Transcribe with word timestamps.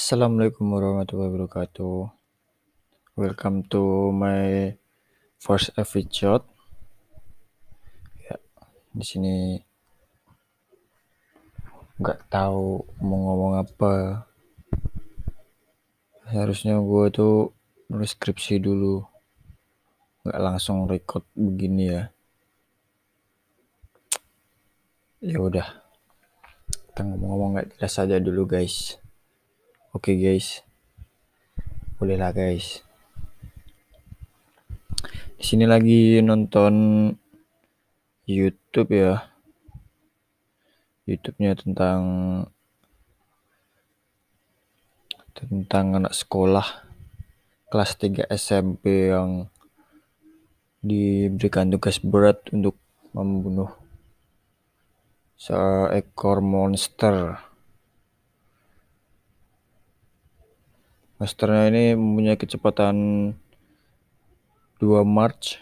Assalamualaikum 0.00 0.64
warahmatullahi 0.72 1.28
wabarakatuh. 1.28 2.08
Welcome 3.20 3.68
to 3.68 4.08
my 4.08 4.72
first 5.36 5.76
episode. 5.76 6.40
Ya, 8.24 8.40
di 8.96 9.04
sini 9.04 9.60
nggak 12.00 12.32
tahu 12.32 12.80
mau 13.04 13.18
ngomong 13.28 13.60
apa. 13.60 14.24
Harusnya 16.32 16.80
gue 16.80 17.04
tuh 17.12 17.52
nulis 17.92 18.16
skripsi 18.16 18.56
dulu, 18.56 19.04
nggak 20.24 20.40
langsung 20.40 20.88
record 20.88 21.28
begini 21.36 21.92
ya. 21.92 22.08
Ya 25.20 25.36
udah, 25.44 25.68
kita 26.88 27.04
ngomong-ngomong 27.04 27.50
nggak 27.52 27.68
jelas 27.76 28.00
aja 28.00 28.16
dulu 28.16 28.48
guys. 28.48 28.96
Oke 29.90 30.14
guys, 30.14 30.62
bolehlah 31.98 32.30
guys. 32.30 32.86
Di 35.34 35.42
sini 35.42 35.66
lagi 35.66 36.22
nonton 36.22 37.10
YouTube 38.22 38.94
ya. 38.94 39.34
YouTube-nya 41.10 41.58
tentang 41.58 42.00
tentang 45.34 45.98
anak 45.98 46.14
sekolah 46.14 46.86
kelas 47.74 47.98
3 47.98 48.30
SMP 48.30 49.10
yang 49.10 49.50
diberikan 50.86 51.66
tugas 51.66 51.98
berat 51.98 52.38
untuk 52.54 52.78
membunuh 53.10 53.74
seekor 55.34 56.38
monster. 56.38 57.49
Monsternya 61.20 61.68
ini 61.68 61.92
mempunyai 62.00 62.40
kecepatan 62.40 62.96
2 64.80 65.04
March 65.04 65.60